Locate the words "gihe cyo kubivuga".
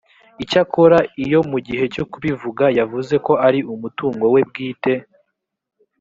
1.67-2.65